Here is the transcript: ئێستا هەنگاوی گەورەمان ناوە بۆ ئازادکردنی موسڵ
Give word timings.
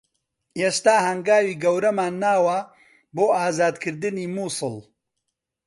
ئێستا 0.59 0.95
هەنگاوی 1.07 1.59
گەورەمان 1.63 2.13
ناوە 2.23 2.59
بۆ 3.15 3.25
ئازادکردنی 3.39 4.31
موسڵ 4.35 4.75